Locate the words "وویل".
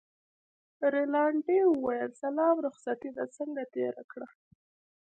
1.67-2.09